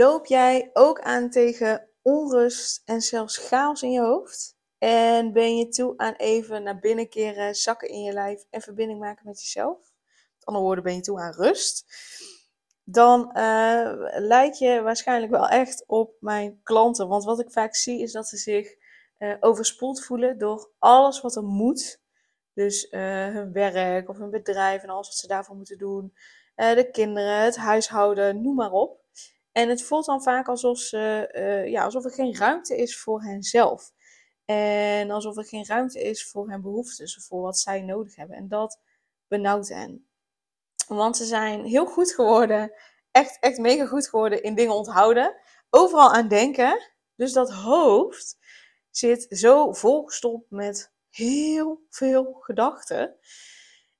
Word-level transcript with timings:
Loop 0.00 0.26
jij 0.26 0.70
ook 0.72 1.00
aan 1.00 1.30
tegen 1.30 1.88
onrust 2.02 2.82
en 2.84 3.00
zelfs 3.00 3.36
chaos 3.36 3.82
in 3.82 3.90
je 3.90 4.00
hoofd? 4.00 4.56
En 4.78 5.32
ben 5.32 5.56
je 5.56 5.68
toe 5.68 5.94
aan 5.96 6.14
even 6.14 6.62
naar 6.62 6.78
binnen 6.78 7.08
keren, 7.08 7.54
zakken 7.54 7.88
in 7.88 8.02
je 8.02 8.12
lijf 8.12 8.44
en 8.50 8.60
verbinding 8.60 9.00
maken 9.00 9.26
met 9.26 9.40
jezelf? 9.40 9.78
Met 10.34 10.44
andere 10.44 10.64
woorden, 10.64 10.84
ben 10.84 10.94
je 10.94 11.00
toe 11.00 11.20
aan 11.20 11.32
rust? 11.32 11.84
Dan 12.84 13.30
uh, 13.34 14.50
je 14.58 14.80
waarschijnlijk 14.82 15.32
wel 15.32 15.48
echt 15.48 15.84
op 15.86 16.14
mijn 16.20 16.60
klanten. 16.62 17.08
Want 17.08 17.24
wat 17.24 17.40
ik 17.40 17.50
vaak 17.50 17.74
zie 17.74 18.00
is 18.02 18.12
dat 18.12 18.28
ze 18.28 18.36
zich 18.36 18.74
uh, 19.18 19.36
overspoeld 19.40 20.04
voelen 20.04 20.38
door 20.38 20.70
alles 20.78 21.20
wat 21.20 21.36
er 21.36 21.44
moet. 21.44 22.00
Dus 22.54 22.90
uh, 22.90 23.00
hun 23.26 23.52
werk 23.52 24.08
of 24.08 24.18
hun 24.18 24.30
bedrijf 24.30 24.82
en 24.82 24.88
alles 24.88 25.06
wat 25.06 25.16
ze 25.16 25.26
daarvoor 25.26 25.56
moeten 25.56 25.78
doen. 25.78 26.14
de 26.54 26.88
kinderen, 26.92 27.42
het 27.42 27.56
huishouden, 27.56 28.42
noem 28.42 28.54
maar 28.54 28.72
op. 28.72 28.99
En 29.60 29.68
het 29.68 29.82
voelt 29.82 30.06
dan 30.06 30.22
vaak 30.22 30.48
alsof, 30.48 30.78
ze, 30.78 31.30
uh, 31.36 31.70
ja, 31.70 31.84
alsof 31.84 32.04
er 32.04 32.10
geen 32.10 32.36
ruimte 32.36 32.76
is 32.76 32.98
voor 32.98 33.22
henzelf. 33.22 33.92
En 34.44 35.10
alsof 35.10 35.36
er 35.36 35.44
geen 35.44 35.66
ruimte 35.66 36.02
is 36.02 36.30
voor 36.30 36.50
hun 36.50 36.62
behoeftes 36.62 37.26
voor 37.28 37.42
wat 37.42 37.58
zij 37.58 37.80
nodig 37.80 38.16
hebben. 38.16 38.36
En 38.36 38.48
dat 38.48 38.80
benauwt 39.28 39.68
hen. 39.68 40.08
Want 40.88 41.16
ze 41.16 41.24
zijn 41.24 41.64
heel 41.64 41.86
goed 41.86 42.12
geworden, 42.12 42.72
echt, 43.10 43.38
echt 43.40 43.58
mega 43.58 43.86
goed 43.86 44.08
geworden 44.08 44.42
in 44.42 44.54
dingen 44.54 44.74
onthouden. 44.74 45.36
Overal 45.70 46.12
aan 46.12 46.28
denken. 46.28 46.90
Dus 47.16 47.32
dat 47.32 47.52
hoofd 47.52 48.38
zit 48.90 49.26
zo 49.28 49.72
volgestopt 49.72 50.50
met 50.50 50.92
heel 51.10 51.86
veel 51.90 52.36
gedachten. 52.40 53.16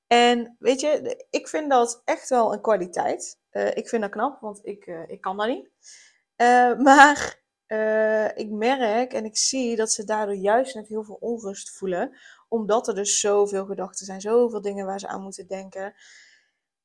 En 0.06 0.56
weet 0.58 0.80
je, 0.80 1.24
ik 1.30 1.48
vind 1.48 1.70
dat 1.70 2.02
echt 2.04 2.28
wel 2.28 2.52
een 2.52 2.60
kwaliteit. 2.60 3.39
Uh, 3.52 3.76
ik 3.76 3.88
vind 3.88 4.02
dat 4.02 4.10
knap, 4.10 4.40
want 4.40 4.60
ik, 4.62 4.86
uh, 4.86 5.08
ik 5.08 5.20
kan 5.20 5.36
dat 5.36 5.46
niet. 5.46 5.70
Uh, 6.36 6.78
maar 6.88 7.38
ik 8.34 8.50
merk 8.50 9.12
en 9.12 9.24
ik 9.24 9.36
zie 9.36 9.76
dat 9.76 9.92
ze 9.92 10.04
daardoor 10.04 10.34
juist 10.34 10.74
net 10.74 10.88
heel 10.88 11.04
veel 11.04 11.18
onrust 11.20 11.70
voelen. 11.70 12.16
Omdat 12.48 12.88
er 12.88 12.94
dus 12.94 13.20
zoveel 13.20 13.64
gedachten 13.66 14.06
zijn, 14.06 14.20
zoveel 14.20 14.60
dingen 14.60 14.86
waar 14.86 15.00
ze 15.00 15.08
aan 15.08 15.22
moeten 15.22 15.46
denken. 15.46 15.94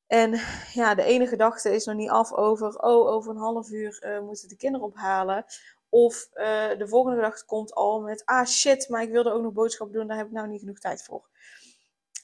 En 0.06 0.40
ja, 0.72 0.94
de 0.94 1.02
ene 1.02 1.26
gedachte 1.26 1.74
is 1.74 1.84
nog 1.84 1.96
niet 1.96 2.10
af 2.10 2.32
over, 2.32 2.78
oh, 2.78 3.08
over 3.08 3.30
een 3.30 3.36
half 3.36 3.70
uur 3.70 4.20
moeten 4.24 4.48
de 4.48 4.56
kinderen 4.56 4.86
ophalen. 4.86 5.44
Of 5.88 6.28
de 6.78 6.84
volgende 6.88 7.16
gedachte 7.16 7.44
komt 7.44 7.74
al 7.74 8.00
met, 8.00 8.24
ah 8.24 8.46
shit, 8.46 8.88
maar 8.88 9.02
ik 9.02 9.10
wilde 9.10 9.32
ook 9.32 9.42
nog 9.42 9.52
boodschappen 9.52 9.96
doen, 9.96 10.06
daar 10.06 10.16
heb 10.16 10.26
ik 10.26 10.32
nou 10.32 10.48
niet 10.48 10.60
genoeg 10.60 10.78
tijd 10.78 11.02
voor. 11.02 11.28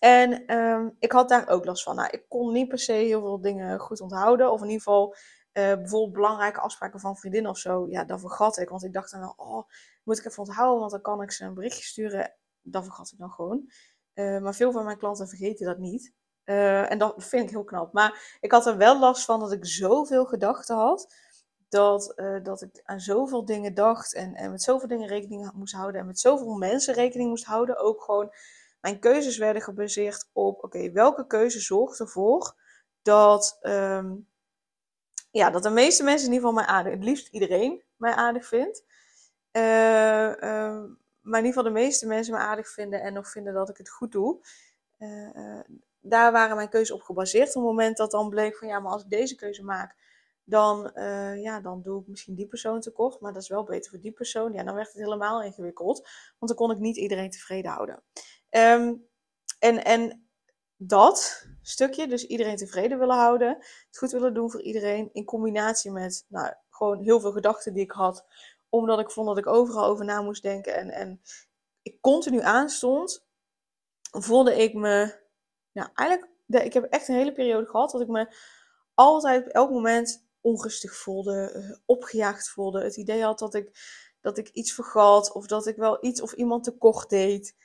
En 0.02 0.56
um, 0.56 0.96
ik 0.98 1.12
had 1.12 1.28
daar 1.28 1.48
ook 1.48 1.64
last 1.64 1.82
van. 1.82 1.96
Nou, 1.96 2.08
ik 2.10 2.24
kon 2.28 2.52
niet 2.52 2.68
per 2.68 2.78
se 2.78 2.92
heel 2.92 3.20
veel 3.20 3.40
dingen 3.40 3.78
goed 3.78 4.00
onthouden. 4.00 4.52
Of 4.52 4.60
in 4.60 4.66
ieder 4.66 4.82
geval 4.82 5.14
uh, 5.52 5.74
bijvoorbeeld 5.74 6.12
belangrijke 6.12 6.60
afspraken 6.60 7.00
van 7.00 7.16
vriendinnen 7.16 7.50
of 7.50 7.58
zo. 7.58 7.86
Ja, 7.88 8.04
dat 8.04 8.20
vergat 8.20 8.58
ik. 8.58 8.68
Want 8.68 8.84
ik 8.84 8.92
dacht 8.92 9.10
dan 9.10 9.32
oh, 9.36 9.68
moet 10.04 10.18
ik 10.18 10.24
even 10.24 10.42
onthouden, 10.42 10.78
want 10.78 10.90
dan 10.90 11.00
kan 11.00 11.22
ik 11.22 11.32
ze 11.32 11.44
een 11.44 11.54
berichtje 11.54 11.82
sturen. 11.82 12.34
Dat 12.62 12.84
vergat 12.84 13.10
ik 13.12 13.18
dan 13.18 13.30
gewoon. 13.30 13.70
Uh, 14.14 14.40
maar 14.40 14.54
veel 14.54 14.72
van 14.72 14.84
mijn 14.84 14.98
klanten 14.98 15.28
vergeten 15.28 15.66
dat 15.66 15.78
niet. 15.78 16.12
Uh, 16.44 16.90
en 16.90 16.98
dat 16.98 17.14
vind 17.16 17.44
ik 17.44 17.50
heel 17.50 17.64
knap. 17.64 17.92
Maar 17.92 18.36
ik 18.40 18.52
had 18.52 18.66
er 18.66 18.76
wel 18.76 18.98
last 18.98 19.24
van 19.24 19.40
dat 19.40 19.52
ik 19.52 19.66
zoveel 19.66 20.24
gedachten 20.24 20.76
had. 20.76 21.14
Dat, 21.68 22.14
dat 22.42 22.62
ik 22.62 22.80
aan 22.84 23.00
zoveel 23.00 23.44
dingen 23.44 23.74
dacht. 23.74 24.14
En, 24.14 24.34
en 24.34 24.50
met 24.50 24.62
zoveel 24.62 24.88
dingen 24.88 25.08
rekening 25.08 25.52
moest 25.52 25.74
houden. 25.74 26.00
En 26.00 26.06
met 26.06 26.18
zoveel 26.18 26.54
mensen 26.54 26.94
rekening 26.94 27.28
moest 27.28 27.44
houden. 27.44 27.78
Ook 27.78 28.02
gewoon 28.02 28.32
mijn 28.82 28.98
keuzes 28.98 29.38
werden 29.38 29.62
gebaseerd 29.62 30.28
op, 30.32 30.64
oké, 30.64 30.90
welke 30.90 31.26
keuze 31.26 31.60
zorgt 31.60 32.00
ervoor 32.00 32.54
dat, 33.02 33.58
um, 33.62 34.28
ja, 35.30 35.50
dat 35.50 35.62
de 35.62 35.70
meeste 35.70 36.04
mensen 36.04 36.26
in 36.26 36.32
ieder 36.32 36.48
geval 36.48 36.64
mij 36.64 36.74
aardig, 36.74 36.92
het 36.92 37.04
liefst 37.04 37.28
iedereen 37.28 37.82
mij 37.96 38.12
aardig 38.12 38.46
vindt. 38.46 38.84
Uh, 39.52 39.62
uh, 39.62 40.82
maar 41.20 41.40
in 41.40 41.46
ieder 41.46 41.52
geval 41.52 41.62
de 41.62 41.70
meeste 41.70 42.06
mensen 42.06 42.34
me 42.34 42.40
aardig 42.40 42.68
vinden 42.68 43.02
en 43.02 43.12
nog 43.12 43.30
vinden 43.30 43.54
dat 43.54 43.68
ik 43.68 43.76
het 43.76 43.90
goed 43.90 44.12
doe. 44.12 44.46
Uh, 44.98 45.60
daar 46.00 46.32
waren 46.32 46.56
mijn 46.56 46.68
keuzes 46.68 46.94
op 46.94 47.02
gebaseerd. 47.02 47.48
Op 47.48 47.54
het 47.54 47.62
moment 47.62 47.96
dat 47.96 48.10
dan 48.10 48.28
bleek 48.28 48.56
van 48.56 48.68
ja, 48.68 48.80
maar 48.80 48.92
als 48.92 49.02
ik 49.02 49.10
deze 49.10 49.34
keuze 49.34 49.64
maak, 49.64 49.96
dan, 50.44 50.90
ja, 51.40 51.60
dan 51.60 51.82
doe 51.82 52.00
ik 52.00 52.06
misschien 52.06 52.34
die 52.34 52.46
persoon 52.46 52.80
tekort. 52.80 53.20
Maar 53.20 53.32
dat 53.32 53.42
is 53.42 53.48
wel 53.48 53.64
beter 53.64 53.90
voor 53.90 54.00
die 54.00 54.12
persoon. 54.12 54.52
Ja, 54.52 54.62
dan 54.62 54.74
werd 54.74 54.92
het 54.92 55.02
helemaal 55.02 55.42
ingewikkeld. 55.42 55.98
Want 56.38 56.50
dan 56.50 56.54
kon 56.54 56.70
ik 56.70 56.78
niet 56.78 56.96
iedereen 56.96 57.30
tevreden 57.30 57.70
houden. 57.70 58.02
Um, 58.56 59.08
en, 59.58 59.84
en 59.84 60.26
dat 60.76 61.46
stukje, 61.62 62.06
dus 62.08 62.26
iedereen 62.26 62.56
tevreden 62.56 62.98
willen 62.98 63.16
houden, 63.16 63.48
het 63.86 63.98
goed 63.98 64.10
willen 64.10 64.34
doen 64.34 64.50
voor 64.50 64.62
iedereen, 64.62 65.10
in 65.12 65.24
combinatie 65.24 65.90
met 65.90 66.24
nou, 66.28 66.54
gewoon 66.70 67.02
heel 67.02 67.20
veel 67.20 67.32
gedachten 67.32 67.72
die 67.72 67.82
ik 67.82 67.90
had, 67.90 68.26
omdat 68.68 68.98
ik 68.98 69.10
vond 69.10 69.26
dat 69.26 69.38
ik 69.38 69.46
overal 69.46 69.84
over 69.84 70.04
na 70.04 70.22
moest 70.22 70.42
denken 70.42 70.74
en, 70.74 70.90
en 70.90 71.20
ik 71.82 72.00
continu 72.00 72.40
aanstond, 72.40 73.24
voelde 74.10 74.56
ik 74.56 74.74
me, 74.74 75.20
nou 75.72 75.88
eigenlijk, 75.94 76.30
ik 76.46 76.72
heb 76.72 76.84
echt 76.84 77.08
een 77.08 77.14
hele 77.14 77.32
periode 77.32 77.66
gehad 77.66 77.90
dat 77.90 78.00
ik 78.00 78.08
me 78.08 78.34
altijd 78.94 79.44
op 79.44 79.52
elk 79.52 79.70
moment 79.70 80.24
onrustig 80.40 80.96
voelde, 80.96 81.50
eh, 81.50 81.78
opgejaagd 81.86 82.48
voelde. 82.48 82.82
Het 82.82 82.96
idee 82.96 83.22
had 83.22 83.38
dat 83.38 83.54
ik, 83.54 83.70
dat 84.20 84.38
ik 84.38 84.48
iets 84.48 84.72
vergat 84.72 85.32
of 85.32 85.46
dat 85.46 85.66
ik 85.66 85.76
wel 85.76 86.04
iets 86.04 86.20
of 86.20 86.32
iemand 86.32 86.64
tekort 86.64 87.08
deed. 87.08 87.56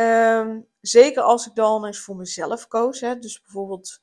Um, 0.00 0.66
zeker 0.80 1.22
als 1.22 1.46
ik 1.46 1.54
dan 1.54 1.84
eens 1.84 2.00
voor 2.00 2.16
mezelf 2.16 2.66
koos. 2.66 3.00
Hè, 3.00 3.18
dus 3.18 3.40
bijvoorbeeld 3.40 4.00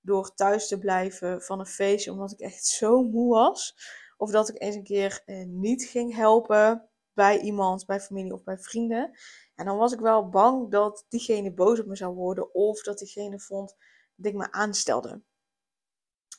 door 0.00 0.34
thuis 0.34 0.68
te 0.68 0.78
blijven 0.78 1.42
van 1.42 1.58
een 1.60 1.66
feestje 1.66 2.12
omdat 2.12 2.32
ik 2.32 2.40
echt 2.40 2.64
zo 2.64 3.02
moe 3.02 3.34
was. 3.34 3.76
Of 4.16 4.30
dat 4.30 4.48
ik 4.48 4.62
eens 4.62 4.74
een 4.74 4.82
keer 4.82 5.22
eh, 5.24 5.44
niet 5.46 5.84
ging 5.84 6.14
helpen 6.14 6.88
bij 7.12 7.40
iemand, 7.40 7.86
bij 7.86 8.00
familie 8.00 8.32
of 8.32 8.44
bij 8.44 8.58
vrienden. 8.58 9.18
En 9.54 9.64
dan 9.64 9.76
was 9.76 9.92
ik 9.92 10.00
wel 10.00 10.28
bang 10.28 10.70
dat 10.70 11.04
diegene 11.08 11.52
boos 11.52 11.80
op 11.80 11.86
me 11.86 11.96
zou 11.96 12.14
worden. 12.14 12.54
Of 12.54 12.82
dat 12.82 12.98
diegene 12.98 13.40
vond 13.40 13.76
dat 14.14 14.32
ik 14.32 14.38
me 14.38 14.52
aanstelde. 14.52 15.20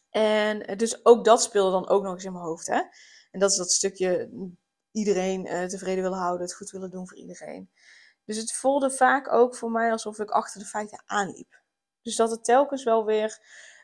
En 0.10 0.66
eh, 0.66 0.78
dus 0.78 1.06
ook 1.06 1.26
dat 1.26 1.42
speelde 1.42 1.72
dan 1.72 1.90
ook 1.90 2.04
nog 2.04 2.14
eens 2.14 2.26
in 2.26 2.32
mijn 2.32 2.44
hoofd. 2.44 2.68
Hè? 2.68 2.82
En 3.32 3.40
dat 3.40 3.52
is 3.52 3.58
dat 3.58 3.72
stukje 3.72 4.30
iedereen 4.92 5.46
uh, 5.46 5.64
tevreden 5.64 6.04
willen 6.04 6.18
houden, 6.18 6.42
het 6.42 6.56
goed 6.56 6.70
willen 6.70 6.90
doen 6.90 7.08
voor 7.08 7.18
iedereen. 7.18 7.70
Dus 8.26 8.38
het 8.38 8.54
voelde 8.54 8.92
vaak 8.92 9.32
ook 9.32 9.56
voor 9.56 9.72
mij 9.72 9.92
alsof 9.92 10.20
ik 10.20 10.30
achter 10.30 10.60
de 10.60 10.66
feiten 10.66 11.04
aanliep. 11.06 11.62
Dus 12.02 12.16
dat 12.16 12.32
het 12.32 12.44
telkens 12.44 12.84
wel 12.84 13.06
weer 13.06 13.40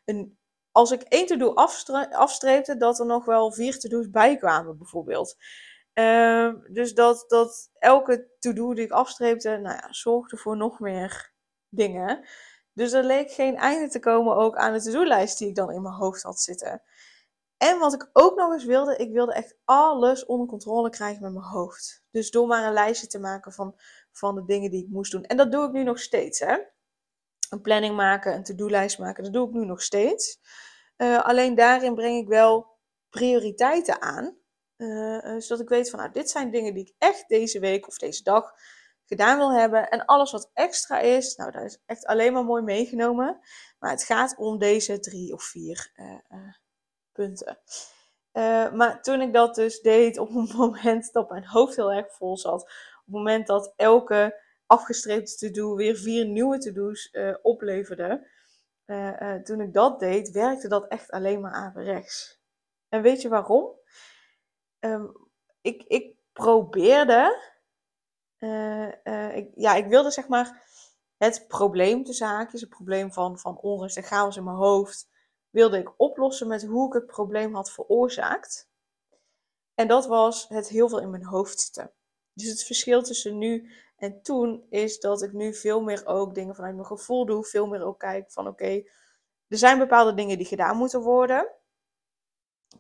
een. 0.06 0.38
Als 0.72 0.92
ik 0.92 1.02
één 1.02 1.26
to-do 1.26 1.54
afstreepte, 2.12 2.78
dat 2.78 3.00
er 3.00 3.06
nog 3.06 3.26
wel 3.26 3.52
vier 3.52 3.80
to-do's 3.80 4.10
bij 4.10 4.38
kwamen, 4.38 4.78
bijvoorbeeld. 4.78 5.36
Uh, 5.94 6.54
dus 6.70 6.94
dat, 6.94 7.26
dat 7.28 7.70
elke 7.80 8.28
to-do 8.40 8.74
die 8.74 8.84
ik 8.84 8.92
afstreepte, 8.92 9.50
nou 9.50 9.76
ja, 9.76 9.88
zorgde 9.94 10.38
voor 10.38 10.58
nog 10.58 10.80
meer 10.80 11.34
dingen. 11.70 12.28
Dus 12.74 12.92
er 12.92 13.04
leek 13.04 13.32
geen 13.32 13.56
einde 13.56 13.90
te 13.90 14.00
komen 14.00 14.36
ook 14.36 14.56
aan 14.56 14.74
de 14.74 14.82
to-do-lijst 14.82 15.38
die 15.38 15.48
ik 15.48 15.56
dan 15.56 15.72
in 15.72 15.82
mijn 15.82 15.96
hoofd 15.96 16.24
had 16.24 16.40
zitten. 16.40 16.82
En 17.58 17.80
wat 17.80 17.94
ik 17.94 18.10
ook 18.14 18.38
nog 18.38 18.54
eens 18.54 18.66
wilde, 18.66 18.96
ik 18.96 19.12
wilde 19.12 19.34
echt 19.34 19.56
alles 19.66 20.26
onder 20.26 20.48
controle 20.48 20.90
krijgen 20.90 21.22
met 21.22 21.34
mijn 21.34 21.46
hoofd. 21.46 22.04
Dus 22.12 22.32
door 22.32 22.48
maar 22.48 22.68
een 22.68 22.74
lijstje 22.74 23.08
te 23.08 23.20
maken 23.20 23.52
van 23.52 23.80
van 24.18 24.36
de 24.36 24.46
dingen 24.46 24.72
die 24.72 24.84
ik 24.84 24.90
moest 24.90 25.12
doen. 25.12 25.24
En 25.24 25.38
dat 25.38 25.52
doe 25.52 25.66
ik 25.66 25.72
nu 25.72 25.84
nog 25.84 26.00
steeds. 26.00 26.40
Hè? 26.40 26.58
Een 27.50 27.62
planning 27.62 27.96
maken, 27.96 28.34
een 28.34 28.44
to-do-lijst 28.44 29.00
maken, 29.00 29.24
dat 29.24 29.34
doe 29.34 29.48
ik 29.48 29.54
nu 29.54 29.66
nog 29.66 29.82
steeds. 29.82 30.40
Uh, 30.98 31.26
alleen 31.26 31.56
daarin 31.56 31.96
breng 31.96 32.22
ik 32.22 32.28
wel 32.28 32.68
prioriteiten 33.10 34.02
aan. 34.02 34.36
Uh, 34.78 35.36
zodat 35.38 35.60
ik 35.60 35.70
weet 35.70 35.90
van, 35.90 36.00
nou, 36.00 36.12
dit 36.12 36.30
zijn 36.30 36.52
dingen 36.52 36.74
die 36.74 36.84
ik 36.84 36.96
echt 36.98 37.28
deze 37.28 37.60
week 37.60 37.88
of 37.88 37.98
deze 37.98 38.24
dag 38.24 38.54
gedaan 39.06 39.38
wil 39.38 39.54
hebben. 39.54 39.90
En 39.90 40.06
alles 40.06 40.32
wat 40.32 40.50
extra 40.54 41.00
is, 41.00 41.36
nou, 41.36 41.52
dat 41.52 41.64
is 41.64 41.82
echt 41.86 42.06
alleen 42.06 42.34
maar 42.34 42.46
mooi 42.46 42.64
meegenomen. 42.64 43.40
Maar 43.80 43.92
het 43.92 44.04
gaat 44.04 44.36
om 44.38 44.58
deze 44.58 45.00
drie 45.00 45.34
of 45.34 45.44
vier 45.44 45.92
punten. 47.12 47.60
maar 48.74 49.02
toen 49.02 49.22
ik 49.22 49.34
dat 49.34 49.56
dus 49.56 49.82
deed 49.82 50.18
op 50.18 50.30
een 50.30 50.52
moment 50.58 51.14
dat 51.14 51.30
mijn 51.30 51.46
hoofd 51.46 51.76
heel 51.76 51.92
erg 51.92 52.14
vol 52.14 52.38
zat, 52.38 52.72
het 53.08 53.16
moment 53.16 53.48
dat 53.48 53.74
elke 53.76 54.42
afgestreepte 54.66 55.36
to-do 55.36 55.76
weer 55.76 55.96
vier 55.96 56.26
nieuwe 56.26 56.58
to-do's 56.58 57.10
uh, 57.12 57.36
opleverde, 57.42 58.28
uh, 58.86 59.22
uh, 59.22 59.36
toen 59.36 59.62
ik 59.62 59.74
dat 59.74 60.00
deed, 60.00 60.32
werkte 60.32 60.68
dat 60.68 60.88
echt 60.88 61.12
alleen 61.12 61.42
maar 61.42 61.54
averechts. 61.54 62.42
En 62.90 63.02
weet 63.02 63.22
je 63.22 63.30
waarom? 63.30 63.76
ehm, 64.80 65.06
ik, 65.62 65.84
ik 65.84 66.16
probeerde, 66.34 67.54
eh, 68.38 69.06
eh, 69.06 69.36
ik, 69.36 69.52
ja, 69.56 69.74
ik 69.74 69.88
wilde 69.88 70.12
zeg 70.12 70.28
maar 70.28 70.66
het 71.18 71.46
probleem 71.48 72.04
te 72.04 72.14
zaken, 72.14 72.60
het 72.60 72.70
probleem 72.70 73.14
van, 73.14 73.40
van 73.40 73.58
onrust 73.58 73.98
en 73.98 74.04
chaos 74.04 74.38
in 74.38 74.44
mijn 74.44 74.56
hoofd, 74.56 75.10
wilde 75.50 75.78
ik 75.78 75.94
oplossen 75.98 76.48
met 76.48 76.64
hoe 76.64 76.88
ik 76.88 76.94
het 76.94 77.06
probleem 77.06 77.56
had 77.56 77.72
veroorzaakt. 77.72 78.70
En 79.74 79.88
dat 79.88 80.06
was 80.06 80.48
het 80.48 80.70
heel 80.70 80.90
veel 80.90 81.00
in 81.00 81.10
mijn 81.10 81.26
hoofd 81.26 81.60
zitten. 81.60 81.92
Dus 82.38 82.50
het 82.50 82.64
verschil 82.64 83.04
tussen 83.04 83.38
nu 83.38 83.72
en 83.98 84.22
toen 84.22 84.66
is 84.70 85.00
dat 85.00 85.22
ik 85.22 85.34
nu 85.34 85.54
veel 85.54 85.82
meer 85.82 86.06
ook 86.06 86.36
dingen 86.36 86.56
vanuit 86.56 86.76
mijn 86.76 86.88
gevoel 86.88 87.26
doe. 87.26 87.46
Veel 87.46 87.68
meer 87.68 87.84
ook 87.84 88.00
kijk 88.00 88.32
van 88.32 88.48
oké, 88.48 88.84
er 89.48 89.58
zijn 89.58 89.78
bepaalde 89.78 90.14
dingen 90.14 90.38
die 90.38 90.48
gedaan 90.48 90.78
moeten 90.78 91.02
worden. 91.02 91.48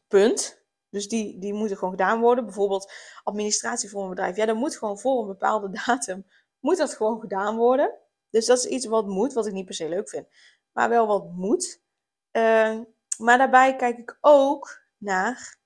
Punt. 0.07 0.65
Dus 0.89 1.07
die, 1.07 1.39
die 1.39 1.53
moeten 1.53 1.77
gewoon 1.77 1.93
gedaan 1.93 2.21
worden. 2.21 2.45
Bijvoorbeeld 2.45 2.91
administratie 3.23 3.89
voor 3.89 4.03
een 4.03 4.09
bedrijf. 4.09 4.35
Ja, 4.35 4.45
dat 4.45 4.55
moet 4.55 4.77
gewoon 4.77 4.99
voor 4.99 5.21
een 5.21 5.27
bepaalde 5.27 5.69
datum, 5.85 6.25
moet 6.59 6.77
dat 6.77 6.93
gewoon 6.93 7.19
gedaan 7.19 7.57
worden. 7.57 7.97
Dus 8.29 8.45
dat 8.45 8.57
is 8.57 8.65
iets 8.65 8.85
wat 8.85 9.07
moet, 9.07 9.33
wat 9.33 9.47
ik 9.47 9.53
niet 9.53 9.65
per 9.65 9.73
se 9.73 9.89
leuk 9.89 10.09
vind. 10.09 10.27
Maar 10.71 10.89
wel 10.89 11.07
wat 11.07 11.31
moet. 11.31 11.81
Uh, 12.31 12.79
maar 13.17 13.37
daarbij 13.37 13.75
kijk 13.75 13.97
ik 13.97 14.17
ook 14.21 14.81
naar, 14.97 15.57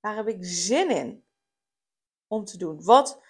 waar 0.00 0.16
heb 0.16 0.28
ik 0.28 0.38
zin 0.40 0.90
in 0.90 1.23
om 2.34 2.44
te 2.44 2.58
doen? 2.58 2.84
Wat, 2.84 3.20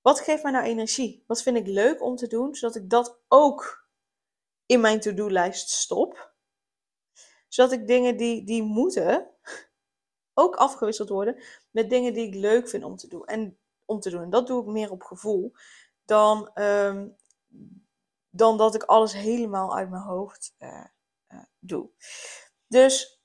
wat 0.00 0.20
geeft 0.20 0.42
mij 0.42 0.52
nou 0.52 0.64
energie? 0.64 1.24
Wat 1.26 1.42
vind 1.42 1.56
ik 1.56 1.66
leuk 1.66 2.02
om 2.02 2.16
te 2.16 2.26
doen, 2.26 2.54
zodat 2.54 2.76
ik 2.76 2.90
dat 2.90 3.20
ook 3.28 3.88
in 4.66 4.80
mijn 4.80 5.00
to-do-lijst 5.00 5.70
stop? 5.70 6.34
Zodat 7.48 7.72
ik 7.72 7.86
dingen 7.86 8.16
die, 8.16 8.44
die 8.44 8.62
moeten, 8.62 9.30
ook 10.34 10.54
afgewisseld 10.56 11.08
worden 11.08 11.42
met 11.70 11.90
dingen 11.90 12.14
die 12.14 12.26
ik 12.26 12.34
leuk 12.34 12.68
vind 12.68 12.84
om 12.84 12.96
te 12.96 13.08
doen. 13.08 13.24
En, 13.24 13.58
om 13.84 14.00
te 14.00 14.10
doen. 14.10 14.22
en 14.22 14.30
dat 14.30 14.46
doe 14.46 14.62
ik 14.62 14.68
meer 14.68 14.90
op 14.90 15.02
gevoel 15.02 15.52
dan, 16.04 16.50
ehm, 16.54 17.08
dan 18.30 18.56
dat 18.56 18.74
ik 18.74 18.82
alles 18.82 19.12
helemaal 19.12 19.76
uit 19.76 19.90
mijn 19.90 20.02
hoofd 20.02 20.54
uh, 20.58 20.84
uh, 21.28 21.42
doe. 21.58 21.90
Dus 22.66 23.19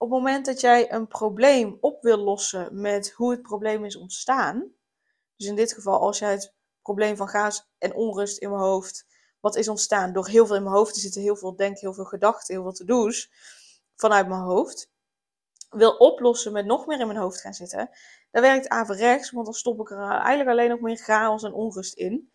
op 0.00 0.10
het 0.10 0.18
moment 0.18 0.46
dat 0.46 0.60
jij 0.60 0.92
een 0.92 1.06
probleem 1.06 1.78
op 1.80 2.02
wil 2.02 2.16
lossen 2.16 2.80
met 2.80 3.12
hoe 3.12 3.30
het 3.30 3.42
probleem 3.42 3.84
is 3.84 3.96
ontstaan, 3.96 4.72
dus 5.36 5.46
in 5.46 5.54
dit 5.54 5.72
geval 5.72 6.00
als 6.00 6.18
jij 6.18 6.30
het 6.30 6.54
probleem 6.82 7.16
van 7.16 7.28
gaas 7.28 7.70
en 7.78 7.94
onrust 7.94 8.38
in 8.38 8.50
mijn 8.50 8.62
hoofd, 8.62 9.06
wat 9.40 9.56
is 9.56 9.68
ontstaan 9.68 10.12
door 10.12 10.28
heel 10.28 10.46
veel 10.46 10.56
in 10.56 10.62
mijn 10.62 10.74
hoofd 10.74 10.94
te 10.94 11.00
zitten, 11.00 11.20
heel 11.20 11.36
veel 11.36 11.56
denken, 11.56 11.80
heel 11.80 11.94
veel 11.94 12.04
gedachten, 12.04 12.54
heel 12.54 12.62
veel 12.62 12.72
to-do's 12.72 13.30
vanuit 13.96 14.28
mijn 14.28 14.40
hoofd, 14.40 14.90
wil 15.70 15.96
oplossen 15.96 16.52
met 16.52 16.66
nog 16.66 16.86
meer 16.86 17.00
in 17.00 17.06
mijn 17.06 17.18
hoofd 17.18 17.40
gaan 17.40 17.54
zitten, 17.54 17.90
dan 18.30 18.42
werkt 18.42 18.68
averechts, 18.68 19.30
want 19.30 19.44
dan 19.44 19.54
stop 19.54 19.80
ik 19.80 19.90
er 19.90 19.98
eigenlijk 19.98 20.50
alleen 20.50 20.68
nog 20.68 20.80
meer 20.80 20.96
chaos 20.96 21.42
en 21.42 21.52
onrust 21.52 21.94
in. 21.94 22.30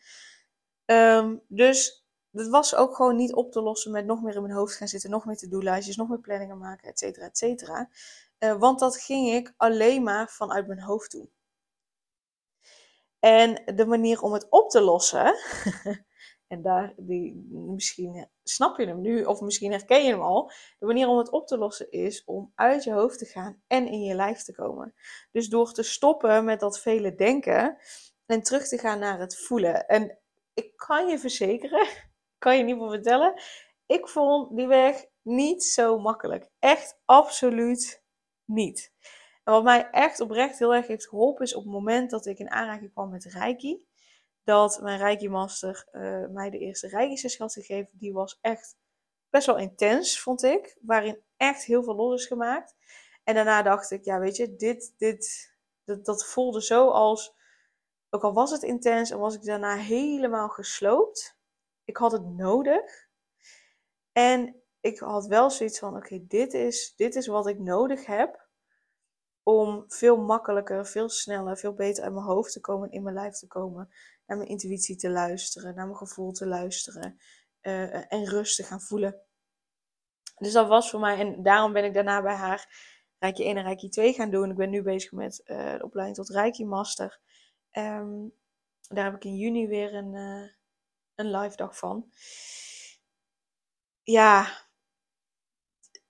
Um, 0.85 1.41
dus 1.47 2.04
dat 2.35 2.47
was 2.47 2.75
ook 2.75 2.95
gewoon 2.95 3.15
niet 3.15 3.33
op 3.33 3.51
te 3.51 3.61
lossen 3.61 3.91
met 3.91 4.05
nog 4.05 4.21
meer 4.21 4.35
in 4.35 4.41
mijn 4.41 4.53
hoofd 4.53 4.75
gaan 4.75 4.87
zitten, 4.87 5.09
nog 5.09 5.25
meer 5.25 5.37
to-do-lijstjes, 5.37 5.95
nog 5.95 6.09
meer 6.09 6.19
planningen 6.19 6.57
maken, 6.57 6.89
et 6.89 6.99
cetera, 6.99 7.25
et 7.25 7.37
cetera. 7.37 7.89
Uh, 8.39 8.59
want 8.59 8.79
dat 8.79 8.97
ging 8.97 9.33
ik 9.33 9.53
alleen 9.57 10.03
maar 10.03 10.29
vanuit 10.29 10.67
mijn 10.67 10.81
hoofd 10.81 11.11
doen. 11.11 11.29
En 13.19 13.75
de 13.75 13.85
manier 13.85 14.21
om 14.21 14.33
het 14.33 14.49
op 14.49 14.69
te 14.69 14.81
lossen, 14.81 15.35
en 16.47 16.61
daar, 16.61 16.93
die, 16.97 17.47
misschien 17.49 18.27
snap 18.43 18.79
je 18.79 18.85
hem 18.85 19.01
nu, 19.01 19.23
of 19.23 19.41
misschien 19.41 19.71
herken 19.71 20.03
je 20.03 20.11
hem 20.11 20.21
al. 20.21 20.51
De 20.79 20.85
manier 20.85 21.07
om 21.07 21.17
het 21.17 21.29
op 21.29 21.47
te 21.47 21.57
lossen 21.57 21.91
is 21.91 22.23
om 22.23 22.51
uit 22.55 22.83
je 22.83 22.91
hoofd 22.91 23.19
te 23.19 23.25
gaan 23.25 23.61
en 23.67 23.87
in 23.87 24.01
je 24.01 24.15
lijf 24.15 24.41
te 24.41 24.53
komen. 24.53 24.93
Dus 25.31 25.47
door 25.47 25.71
te 25.71 25.83
stoppen 25.83 26.45
met 26.45 26.59
dat 26.59 26.79
vele 26.79 27.15
denken 27.15 27.77
en 28.25 28.41
terug 28.41 28.67
te 28.67 28.77
gaan 28.77 28.99
naar 28.99 29.19
het 29.19 29.37
voelen. 29.37 29.87
En 29.87 30.19
ik 30.53 30.73
kan 30.75 31.07
je 31.07 31.19
verzekeren, 31.19 31.87
kan 32.45 32.57
je 32.57 32.63
niet 32.63 32.77
meer 32.77 32.89
vertellen, 32.89 33.41
ik 33.85 34.07
vond 34.07 34.55
die 34.55 34.67
weg 34.67 35.05
niet 35.21 35.63
zo 35.63 35.99
makkelijk. 35.99 36.49
Echt 36.59 36.99
absoluut 37.05 38.03
niet. 38.45 38.93
En 39.43 39.53
wat 39.53 39.63
mij 39.63 39.89
echt 39.89 40.19
oprecht 40.19 40.59
heel 40.59 40.73
erg 40.73 40.87
heeft 40.87 41.07
geholpen 41.07 41.45
is 41.45 41.55
op 41.55 41.63
het 41.63 41.71
moment 41.71 42.09
dat 42.09 42.25
ik 42.25 42.39
in 42.39 42.51
aanraking 42.51 42.91
kwam 42.91 43.09
met 43.09 43.25
Reiki 43.25 43.85
dat 44.43 44.79
mijn 44.81 44.97
Reiki 44.97 45.29
Master 45.29 45.87
uh, 45.91 46.27
mij 46.27 46.49
de 46.49 46.57
eerste 46.57 46.87
Reiki 46.87 47.17
sessie 47.17 47.41
had 47.41 47.53
gegeven. 47.53 47.89
Die 47.91 48.13
was 48.13 48.37
echt 48.41 48.77
best 49.29 49.45
wel 49.45 49.57
intens, 49.57 50.19
vond 50.19 50.43
ik. 50.43 50.77
Waarin 50.81 51.23
echt 51.37 51.63
heel 51.63 51.83
veel 51.83 51.95
los 51.95 52.21
is 52.21 52.27
gemaakt. 52.27 52.75
En 53.23 53.35
daarna 53.35 53.61
dacht 53.61 53.91
ik, 53.91 54.05
ja 54.05 54.19
weet 54.19 54.35
je, 54.35 54.55
dit, 54.55 54.93
dit, 54.97 55.53
dat, 55.83 56.05
dat 56.05 56.25
voelde 56.25 56.61
zo 56.61 56.89
als, 56.89 57.33
ook 58.09 58.23
al 58.23 58.33
was 58.33 58.51
het 58.51 58.63
intens 58.63 59.11
en 59.11 59.19
was 59.19 59.35
ik 59.35 59.43
daarna 59.43 59.75
helemaal 59.75 60.49
gesloopt. 60.49 61.34
Ik 61.85 61.97
had 61.97 62.11
het 62.11 62.25
nodig. 62.25 63.07
En 64.11 64.55
ik 64.79 64.99
had 64.99 65.25
wel 65.25 65.49
zoiets 65.49 65.79
van, 65.79 65.95
oké, 65.95 66.25
dit, 66.27 66.53
is, 66.53 66.93
dit 66.95 67.15
is 67.15 67.27
wat 67.27 67.47
ik 67.47 67.59
nodig 67.59 68.05
heb 68.05 68.47
om 69.43 69.83
veel 69.87 70.17
makkelijker, 70.17 70.85
veel 70.85 71.09
sneller, 71.09 71.57
veel 71.57 71.73
beter 71.73 72.03
uit 72.03 72.13
mijn 72.13 72.25
hoofd 72.25 72.51
te 72.51 72.61
komen 72.61 72.89
en 72.89 72.93
in 72.93 73.03
mijn 73.03 73.15
lijf 73.15 73.33
te 73.33 73.47
komen 73.47 73.89
naar 74.25 74.37
mijn 74.37 74.49
intuïtie 74.49 74.95
te 74.95 75.09
luisteren, 75.09 75.75
naar 75.75 75.85
mijn 75.85 75.97
gevoel 75.97 76.31
te 76.31 76.47
luisteren 76.47 77.19
uh, 77.61 78.13
en 78.13 78.25
rust 78.25 78.55
te 78.55 78.63
gaan 78.63 78.81
voelen. 78.81 79.21
Dus 80.37 80.53
dat 80.53 80.67
was 80.67 80.89
voor 80.89 80.99
mij, 80.99 81.19
en 81.19 81.43
daarom 81.43 81.73
ben 81.73 81.83
ik 81.83 81.93
daarna 81.93 82.21
bij 82.21 82.35
haar 82.35 82.93
Reiki 83.19 83.43
1 83.43 83.57
en 83.57 83.63
Reiki 83.63 83.89
2 83.89 84.13
gaan 84.13 84.29
doen. 84.29 84.49
Ik 84.49 84.55
ben 84.55 84.69
nu 84.69 84.81
bezig 84.81 85.11
met 85.11 85.41
uh, 85.45 85.77
de 85.77 85.83
opleiding 85.83 86.17
tot 86.17 86.29
Reiki 86.29 86.65
Master. 86.65 87.19
Um, 87.71 88.33
daar 88.87 89.05
heb 89.05 89.15
ik 89.15 89.23
in 89.23 89.35
juni 89.35 89.67
weer 89.67 89.93
een, 89.93 90.13
uh, 90.13 90.49
een 91.15 91.31
live 91.37 91.55
dag 91.55 91.77
van. 91.77 92.11
Ja, 94.03 94.65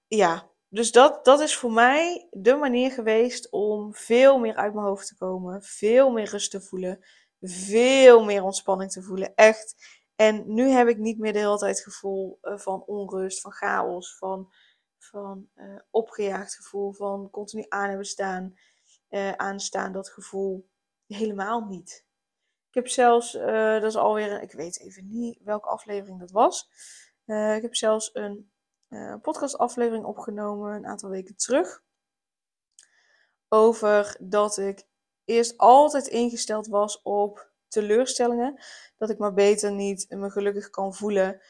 ja, 0.08 0.50
dus 0.70 0.92
dat, 0.92 1.26
dat 1.26 1.40
is 1.40 1.56
voor 1.56 1.72
mij 1.72 2.28
de 2.32 2.56
manier 2.56 2.92
geweest 2.92 3.50
om 3.52 3.94
veel 3.94 4.38
meer 4.38 4.56
uit 4.56 4.74
mijn 4.74 4.86
hoofd 4.86 5.08
te 5.08 5.16
komen, 5.16 5.64
veel 5.64 6.12
meer 6.12 6.30
rust 6.30 6.52
te 6.52 6.62
voelen, 6.62 7.06
veel 7.42 8.24
meer 8.24 8.44
ontspanning 8.44 8.92
te 8.92 9.02
voelen. 9.02 9.36
Echt. 9.36 9.76
En 10.16 10.54
nu 10.54 10.70
heb 10.70 10.88
ik 10.88 10.98
niet 10.98 11.18
meer 11.18 11.34
de 11.34 11.40
hele 11.40 11.58
tijd 11.58 11.76
het 11.76 11.84
gevoel 11.84 12.38
eh, 12.42 12.58
van 12.58 12.84
onrust, 12.86 13.42
van 13.42 13.52
chaos, 13.52 14.18
van, 14.18 14.54
van 14.98 15.50
uh, 15.56 15.80
opgejaagd 15.90 16.56
gevoel, 16.56 16.94
van 16.94 17.30
continu 17.30 17.66
aan 17.70 17.88
hebben 17.88 18.06
staan, 18.06 18.58
uh, 19.10 19.32
aanstaan, 19.32 19.92
dat 19.92 20.10
gevoel. 20.10 20.70
Helemaal 21.08 21.66
niet. 21.66 22.05
Ik 22.76 22.84
heb 22.84 22.92
zelfs, 22.92 23.32
dat 23.32 23.84
is 23.84 23.96
alweer, 23.96 24.42
ik 24.42 24.52
weet 24.52 24.80
even 24.80 25.08
niet 25.10 25.40
welke 25.44 25.68
aflevering 25.68 26.20
dat 26.20 26.32
was. 26.32 26.70
ik 27.26 27.62
heb 27.62 27.76
zelfs 27.76 28.10
een 28.14 28.52
podcastaflevering 29.22 30.06
opgenomen 30.06 30.74
een 30.76 30.86
aantal 30.86 31.10
weken 31.10 31.36
terug. 31.36 31.84
Over 33.50 34.18
dat 34.20 34.58
ik 34.58 34.88
eerst 35.26 35.58
altijd 35.58 36.08
ingesteld 36.08 36.68
was 36.68 37.02
op 37.02 37.52
teleurstellingen. 37.68 38.64
Dat 38.98 39.10
ik 39.10 39.18
maar 39.18 39.34
beter 39.34 39.72
niet 39.72 40.06
me 40.10 40.30
gelukkig 40.30 40.70
kan 40.70 40.94
voelen, 40.94 41.42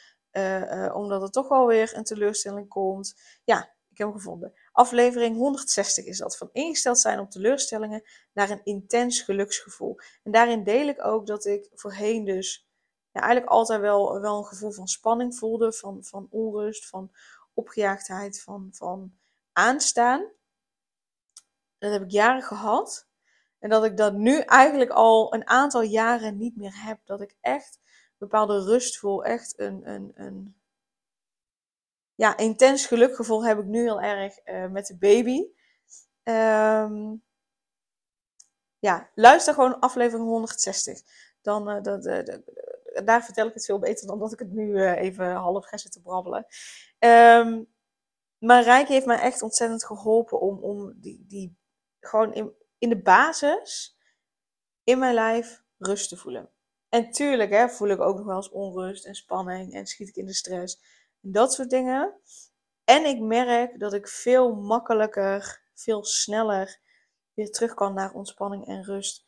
omdat 0.94 1.22
er 1.22 1.32
toch 1.32 1.50
alweer 1.50 1.98
een 1.98 2.04
teleurstelling 2.04 2.68
komt. 2.68 3.22
Ja, 3.44 3.60
ik 3.90 3.98
heb 3.98 4.08
hem 4.08 4.16
gevonden. 4.16 4.54
Aflevering 4.76 5.38
160 5.38 6.06
is 6.06 6.18
dat. 6.18 6.38
Van 6.38 6.50
ingesteld 6.52 7.00
zijn 7.00 7.20
op 7.20 7.32
teleurstellingen 7.32 8.04
naar 8.34 8.50
een 8.50 8.64
intens 8.64 9.22
geluksgevoel. 9.22 10.00
En 10.24 10.32
daarin 10.32 10.64
deel 10.64 10.88
ik 10.88 11.06
ook 11.06 11.28
dat 11.28 11.46
ik 11.46 11.70
voorheen 11.74 12.26
dus 12.26 12.68
ja, 13.12 13.22
eigenlijk 13.22 13.52
altijd 13.52 13.82
wel, 13.82 14.22
wel 14.22 14.38
een 14.38 14.46
gevoel 14.46 14.72
van 14.72 14.88
spanning 14.88 15.36
voelde. 15.36 15.74
Van, 15.74 16.04
van 16.04 16.28
onrust, 16.30 16.88
van 16.88 17.12
opgejaagdheid, 17.54 18.42
van, 18.42 18.70
van 18.72 19.16
aanstaan. 19.52 20.32
Dat 21.78 21.92
heb 21.92 22.02
ik 22.02 22.12
jaren 22.12 22.44
gehad. 22.44 23.08
En 23.60 23.70
dat 23.70 23.84
ik 23.84 23.98
dat 23.98 24.14
nu 24.14 24.40
eigenlijk 24.40 24.92
al 24.92 25.34
een 25.34 25.48
aantal 25.48 25.82
jaren 25.82 26.38
niet 26.38 26.58
meer 26.58 26.84
heb. 26.84 27.00
Dat 27.04 27.22
ik 27.22 27.36
echt 27.42 27.80
bepaalde 28.18 28.64
rust 28.64 28.98
voel. 28.98 29.24
Echt 29.24 29.60
een, 29.60 29.90
een, 29.90 30.12
een 30.16 30.56
ja, 32.16 32.38
intens 32.38 32.86
gelukgevoel 32.86 33.46
heb 33.46 33.60
ik 33.60 33.66
nu 33.66 33.82
heel 33.82 34.02
erg 34.02 34.40
uh, 34.46 34.68
met 34.68 34.86
de 34.86 34.98
baby. 34.98 35.46
Um, 36.24 37.24
ja, 38.80 39.10
luister 39.16 39.54
gewoon 39.54 39.80
aflevering 39.80 40.28
160. 40.28 41.02
Dan, 41.42 41.70
uh, 41.70 42.26
daar 43.06 43.24
vertel 43.24 43.48
ik 43.48 43.54
het 43.54 43.66
veel 43.66 43.80
beter 43.80 44.08
dan 44.08 44.20
dat 44.20 44.34
ik 44.34 44.40
het 44.40 44.52
nu 44.52 44.84
even 44.84 45.32
half 45.32 45.66
ga 45.66 45.78
zitten 45.78 46.02
brabbelen. 46.02 46.46
Um, 47.00 47.74
maar 48.38 48.64
Rijk 48.64 48.88
heeft 48.88 49.06
mij 49.06 49.20
echt 49.20 49.42
ontzettend 49.42 49.86
geholpen 49.86 50.40
om, 50.40 50.60
om 50.60 50.94
die, 50.96 51.26
die 51.28 51.58
gewoon 52.00 52.34
in, 52.34 52.54
in 52.78 52.90
de 52.90 53.02
basis 53.02 53.98
in 54.84 55.00
mijn 55.00 55.14
lijf 55.14 55.64
rust 55.78 56.10
te 56.10 56.18
voelen. 56.18 56.50
En 56.90 57.12
tuurlijk 57.12 57.52
hè, 57.52 57.70
voel 57.70 57.88
ik 57.88 58.02
ook 58.02 58.18
nog 58.18 58.26
wel 58.26 58.36
eens 58.36 58.50
onrust 58.50 59.06
en 59.06 59.16
spanning 59.16 59.74
en 59.74 59.86
schiet 59.86 60.08
ik 60.08 60.16
in 60.16 60.26
de 60.26 60.34
stress 60.34 60.82
dat 61.28 61.54
soort 61.54 61.70
dingen. 61.70 62.14
En 62.84 63.06
ik 63.06 63.20
merk 63.20 63.80
dat 63.80 63.94
ik 63.94 64.08
veel 64.08 64.56
makkelijker, 64.56 65.64
veel 65.74 66.04
sneller 66.04 66.80
weer 67.34 67.52
terug 67.52 67.74
kan 67.74 67.94
naar 67.94 68.14
ontspanning 68.14 68.68
en 68.68 68.84
rust. 68.84 69.26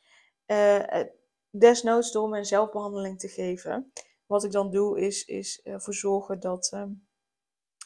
Uh, 0.47 1.03
desnoods 1.49 2.11
door 2.11 2.29
mijn 2.29 2.45
zelfbehandeling 2.45 3.19
te 3.19 3.27
geven. 3.27 3.91
Wat 4.25 4.43
ik 4.43 4.51
dan 4.51 4.71
doe 4.71 4.99
is, 4.99 5.25
is 5.25 5.61
ervoor 5.63 5.93
zorgen 5.93 6.39
dat, 6.39 6.71
uh, 6.73 6.83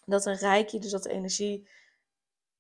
dat 0.06 0.26
een 0.26 0.38
rijkje, 0.38 0.80
dus 0.80 0.92
dat 0.92 1.04
de 1.04 1.10
energie, 1.10 1.70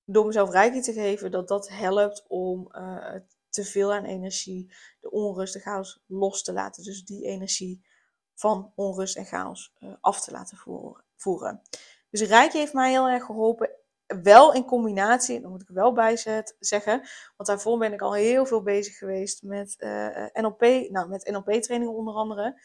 door 0.05 0.25
mezelf 0.25 0.51
rijkje 0.51 0.81
te 0.81 0.93
geven, 0.93 1.31
dat 1.31 1.47
dat 1.47 1.69
helpt 1.69 2.25
om 2.27 2.69
uh, 2.71 3.15
te 3.49 3.63
veel 3.63 3.93
aan 3.93 4.05
energie, 4.05 4.73
de 4.99 5.11
onrust, 5.11 5.53
de 5.53 5.59
chaos 5.59 6.03
los 6.05 6.43
te 6.43 6.53
laten. 6.53 6.83
Dus 6.83 7.05
die 7.05 7.25
energie 7.25 7.85
van 8.33 8.71
onrust 8.75 9.15
en 9.15 9.25
chaos 9.25 9.73
af 10.01 10.21
te 10.21 10.31
laten 10.31 10.57
voeren. 10.57 11.03
Dus 12.09 12.21
Rijkje 12.21 12.57
heeft 12.57 12.73
mij 12.73 12.89
heel 12.89 13.07
erg 13.07 13.23
geholpen 13.23 13.69
wel 14.21 14.53
in 14.53 14.65
combinatie, 14.65 15.41
dan 15.41 15.51
moet 15.51 15.61
ik 15.61 15.67
wel 15.67 15.93
bij 15.93 16.17
zeggen, 16.59 17.07
want 17.37 17.49
daarvoor 17.49 17.77
ben 17.77 17.93
ik 17.93 18.01
al 18.01 18.13
heel 18.13 18.45
veel 18.45 18.61
bezig 18.61 18.97
geweest 18.97 19.43
met 19.43 19.75
uh, 19.79 20.25
eh, 20.25 20.33
NLP, 20.33 20.61
nou 20.89 21.09
met 21.09 21.29
NLP-trainingen 21.31 21.95
onder 21.95 22.13
andere. 22.13 22.61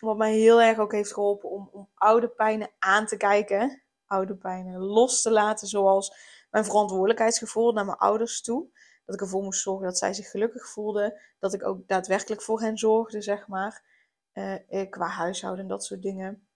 Wat 0.00 0.16
mij 0.16 0.34
heel 0.34 0.62
erg 0.62 0.78
ook 0.78 0.92
heeft 0.92 1.12
geholpen 1.12 1.50
om, 1.50 1.68
om 1.72 1.88
oude 1.94 2.28
pijnen 2.28 2.70
aan 2.78 3.06
te 3.06 3.16
kijken, 3.16 3.82
oude 4.06 4.36
pijnen 4.36 4.80
los 4.80 5.22
te 5.22 5.30
laten, 5.30 5.68
zoals 5.68 6.16
mijn 6.50 6.64
verantwoordelijkheidsgevoel 6.64 7.72
naar 7.72 7.84
mijn 7.84 7.98
ouders 7.98 8.42
toe. 8.42 8.68
Dat 9.04 9.14
ik 9.14 9.20
ervoor 9.20 9.42
moest 9.42 9.62
zorgen 9.62 9.86
dat 9.86 9.98
zij 9.98 10.14
zich 10.14 10.30
gelukkig 10.30 10.68
voelden, 10.68 11.20
dat 11.38 11.54
ik 11.54 11.66
ook 11.66 11.88
daadwerkelijk 11.88 12.42
voor 12.42 12.60
hen 12.60 12.78
zorgde, 12.78 13.22
zeg 13.22 13.48
maar, 13.48 13.84
uh, 14.34 14.90
qua 14.90 15.06
huishouden 15.06 15.62
en 15.62 15.68
dat 15.68 15.84
soort 15.84 16.02
dingen. 16.02 16.48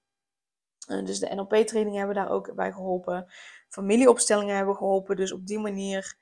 Uh, 0.90 1.04
dus 1.04 1.18
de 1.18 1.34
NLP-trainingen 1.34 1.98
hebben 1.98 2.16
daar 2.16 2.30
ook 2.30 2.54
bij 2.54 2.72
geholpen 2.72 3.30
familieopstellingen 3.70 4.56
hebben 4.56 4.76
geholpen. 4.76 5.16
Dus 5.16 5.32
op 5.32 5.46
die 5.46 5.58
manier 5.58 6.16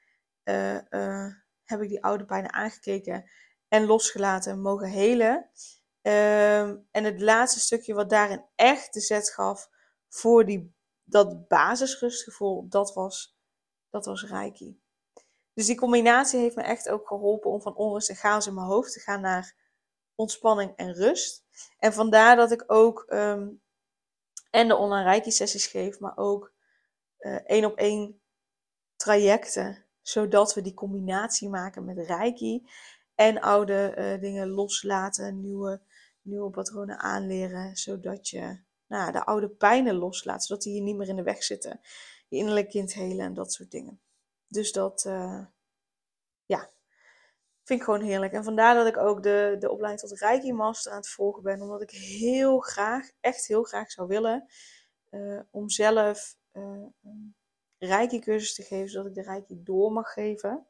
uh, 0.45 0.75
uh, 0.91 1.27
heb 1.65 1.81
ik 1.81 1.89
die 1.89 2.05
oude 2.05 2.25
pijnen 2.25 2.53
aangekeken 2.53 3.31
en 3.69 3.87
losgelaten, 3.87 4.61
mogen 4.61 4.89
helen. 4.89 5.51
Uh, 6.03 6.61
en 6.61 7.05
het 7.05 7.21
laatste 7.21 7.61
stukje 7.61 7.95
wat 7.95 8.11
daarin 8.11 8.45
echt 8.55 8.93
de 8.93 9.01
zet 9.01 9.31
gaf 9.31 9.69
voor 10.09 10.45
die, 10.45 10.75
dat 11.05 11.49
basisrustgevoel, 11.49 12.69
dat 12.69 12.95
was, 12.95 13.39
dat 13.91 14.07
was 14.07 14.25
Reiki. 14.25 14.81
Dus 15.55 15.67
die 15.67 15.77
combinatie 15.77 16.41
heeft 16.41 16.57
me 16.57 16.63
echt 16.63 16.89
ook 16.89 17.07
geholpen 17.07 17.51
om 17.51 17.63
van 17.63 17.77
onrust 17.77 18.09
en 18.09 18.17
chaos 18.17 18.47
in 18.47 18.55
mijn 18.55 18.67
hoofd 18.67 18.93
te 18.93 19.01
gaan 19.01 19.21
naar 19.21 19.55
ontspanning 20.15 20.73
en 20.77 20.95
rust. 20.95 21.45
En 21.79 21.93
vandaar 21.93 22.37
dat 22.37 22.51
ik 22.51 22.65
ook 22.67 23.07
um, 23.09 23.63
en 24.51 24.69
de 24.69 24.77
online 24.77 25.09
Reiki 25.09 25.31
sessies 25.31 25.67
geef, 25.67 26.01
maar 26.01 26.17
ook 26.17 26.53
uh, 27.19 27.39
één 27.47 27.65
op 27.65 27.77
één 27.77 28.21
trajecten, 28.97 29.85
zodat 30.03 30.55
we 30.55 30.61
die 30.61 30.75
combinatie 30.75 31.49
maken 31.49 31.85
met 31.85 31.99
reiki 31.99 32.69
en 33.15 33.41
oude 33.41 33.95
uh, 33.99 34.21
dingen 34.21 34.49
loslaten, 34.49 35.41
nieuwe, 35.41 35.81
nieuwe 36.23 36.51
patronen 36.51 36.99
aanleren, 36.99 37.77
zodat 37.77 38.29
je 38.29 38.61
nou, 38.87 39.13
de 39.13 39.25
oude 39.25 39.49
pijnen 39.49 39.95
loslaat, 39.95 40.45
zodat 40.45 40.63
die 40.63 40.75
je 40.75 40.81
niet 40.81 40.97
meer 40.97 41.09
in 41.09 41.17
de 41.17 41.23
weg 41.23 41.43
zitten. 41.43 41.81
Je 42.29 42.37
innerlijk 42.37 42.69
kind 42.69 42.95
helen 42.95 43.25
en 43.25 43.35
dat 43.35 43.53
soort 43.53 43.71
dingen. 43.71 44.01
Dus 44.47 44.73
dat, 44.73 45.05
uh, 45.05 45.45
ja, 46.47 46.71
vind 47.69 47.81
ik 47.81 47.87
gewoon 47.87 48.03
heerlijk. 48.03 48.33
En 48.33 48.45
vandaar 48.45 48.75
dat 48.75 48.87
ik 48.87 48.97
ook 48.97 49.23
de, 49.23 49.57
de 49.59 49.71
opleiding 49.71 50.09
tot 50.09 50.21
Reiki 50.21 50.53
Master 50.53 50.93
aan 50.93 50.99
het 50.99 51.09
volgen 51.09 51.43
ben. 51.43 51.63
Omdat 51.63 51.83
ik 51.83 51.91
heel 51.91 52.59
graag, 52.59 53.11
echt 53.21 53.47
heel 53.47 53.63
graag 53.63 53.91
zou 53.91 54.09
willen, 54.09 54.47
uh, 55.11 55.41
om 55.51 55.71
zelf 55.71 56.37
uh, 56.53 56.87
Reiki 57.79 58.19
cursus 58.19 58.55
te 58.55 58.63
geven, 58.63 58.89
zodat 58.89 59.09
ik 59.09 59.15
de 59.15 59.23
Reiki 59.23 59.63
door 59.63 59.93
mag 59.93 60.13
geven. 60.13 60.67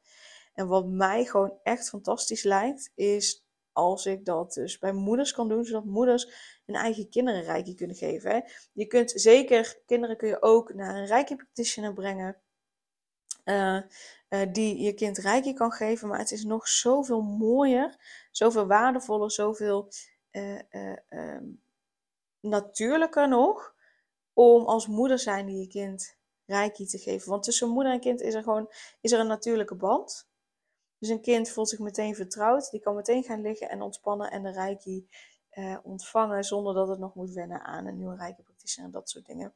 En 0.54 0.66
wat 0.66 0.86
mij 0.86 1.24
gewoon 1.24 1.58
echt 1.62 1.88
fantastisch 1.88 2.42
lijkt, 2.42 2.90
is 2.94 3.44
als 3.72 4.06
ik 4.06 4.24
dat 4.24 4.52
dus 4.52 4.78
bij 4.78 4.92
moeders 4.92 5.32
kan 5.32 5.48
doen, 5.48 5.64
zodat 5.64 5.84
moeders 5.84 6.60
hun 6.66 6.76
eigen 6.76 7.08
kinderen 7.08 7.42
Reiki 7.42 7.74
kunnen 7.74 7.96
geven. 7.96 8.44
Je 8.72 8.86
kunt 8.86 9.10
zeker, 9.10 9.78
kinderen 9.86 10.16
kun 10.16 10.28
je 10.28 10.42
ook 10.42 10.74
naar 10.74 10.96
een 10.96 11.06
Reiki 11.06 11.36
practitioner 11.36 11.92
brengen. 11.92 12.36
Uh, 13.48 13.80
uh, 14.28 14.52
die 14.52 14.82
je 14.82 14.92
kind 14.92 15.18
Reiki 15.18 15.52
kan 15.52 15.72
geven, 15.72 16.08
maar 16.08 16.18
het 16.18 16.30
is 16.30 16.44
nog 16.44 16.68
zoveel 16.68 17.20
mooier, 17.20 17.96
zoveel 18.30 18.66
waardevoller, 18.66 19.30
zoveel 19.30 19.92
uh, 20.30 21.36
natuurlijker 22.40 23.28
nog 23.28 23.74
om 24.32 24.64
als 24.64 24.86
moeder 24.86 25.18
zijn 25.18 25.46
die 25.46 25.58
je 25.58 25.66
kind 25.66 26.16
reiki 26.46 26.86
te 26.86 26.98
geven. 26.98 27.30
Want 27.30 27.42
tussen 27.42 27.68
moeder 27.68 27.92
en 27.92 28.00
kind 28.00 28.20
is 28.20 28.34
er 28.34 28.42
gewoon 28.42 28.70
is 29.00 29.12
er 29.12 29.20
een 29.20 29.26
natuurlijke 29.26 29.74
band. 29.74 30.28
Dus 30.98 31.08
een 31.08 31.20
kind 31.20 31.50
voelt 31.50 31.68
zich 31.68 31.78
meteen 31.78 32.14
vertrouwd. 32.14 32.70
Die 32.70 32.80
kan 32.80 32.94
meteen 32.94 33.22
gaan 33.22 33.40
liggen 33.40 33.68
en 33.68 33.82
ontspannen 33.82 34.30
en 34.30 34.42
de 34.42 34.50
reiki 34.50 35.08
eh, 35.48 35.78
ontvangen 35.82 36.44
zonder 36.44 36.74
dat 36.74 36.88
het 36.88 36.98
nog 36.98 37.14
moet 37.14 37.32
wennen 37.32 37.62
aan 37.62 37.86
een 37.86 37.96
nieuwe 37.96 38.16
reiki 38.16 38.42
practitioner 38.42 38.90
en 38.90 38.98
dat 38.98 39.10
soort 39.10 39.26
dingen. 39.26 39.54